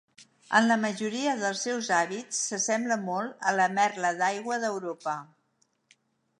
En 0.59 0.63
la 0.69 0.77
majoria 0.85 1.35
dels 1.41 1.61
seus 1.67 1.89
hàbits, 1.97 2.41
s'assembla 2.47 2.99
molt 3.03 3.47
a 3.51 3.55
la 3.61 3.69
merla 3.77 4.15
d'aigua 4.23 4.61
d'Europa. 4.65 5.19